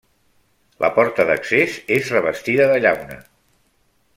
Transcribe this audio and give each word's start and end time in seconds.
La 0.83 0.89
porta 0.95 1.25
d'accés 1.31 1.75
és 1.99 2.09
revestida 2.15 2.67
de 2.73 2.81
llauna. 2.87 3.19